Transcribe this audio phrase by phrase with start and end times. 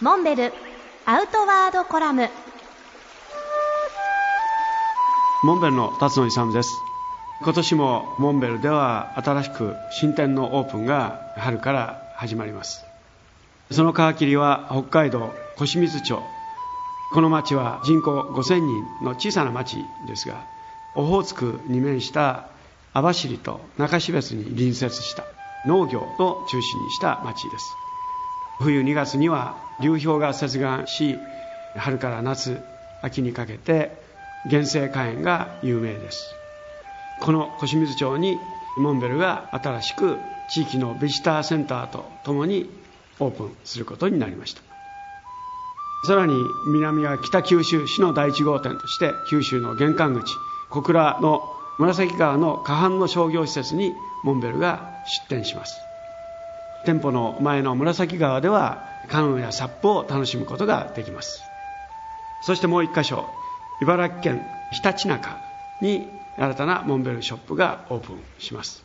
[0.00, 0.52] モンベル
[1.04, 2.30] アウトワードコラム。
[5.44, 6.70] モンベルの辰野勇です。
[7.42, 12.82] 今年もモンベルでは新しく新店のオープンが春から始まります。
[13.70, 16.18] その皮切りは北海道小清水町。
[17.12, 20.46] この町は人口5000人の小さな町ですが
[20.94, 22.46] オホーツクに面した
[22.94, 25.24] 網走と中標津に隣接した
[25.66, 27.79] 農業を中心にした町です。
[28.60, 31.18] 冬2月には流氷が接岸し
[31.76, 32.60] 春から夏
[33.02, 33.90] 秋にかけて
[34.50, 36.34] 原生花園が有名です。
[37.20, 38.38] この小清水町に
[38.78, 40.18] モンベルが新しく
[40.50, 42.70] 地域のビジターセンターとともに
[43.18, 44.62] オープンすることになりました。
[46.06, 46.34] さらに
[46.66, 50.34] 南は北九州市の第1号店として九州の玄関口
[50.70, 51.42] 小倉の
[51.78, 53.92] 紫川の河畔の商業施設に
[54.22, 55.89] モンベルが出店します。
[56.84, 61.42] 店舗の前の紫川ではカヌーやサップを楽しむことができます。
[62.42, 63.28] そしてもう一箇所
[63.82, 64.42] 茨城県
[64.72, 65.38] ひたちなか
[65.82, 68.84] に新たなモンベルショップがオープンします。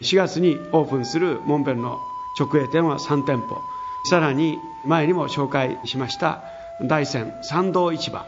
[0.00, 2.00] 4月にオープンするモンベルの
[2.38, 3.60] 直営店は3店舗。
[4.10, 6.42] さらに前にも紹介しました
[6.82, 8.26] 大山参道市場。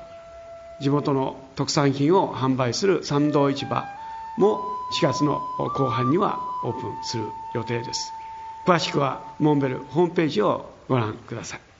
[0.81, 3.85] 地元の特産品を販売する参道市場
[4.39, 4.61] も
[5.01, 8.12] 4月の後半にはオープンする予定です。
[8.65, 11.73] 詳しくはモンベルホームページをご覧ください。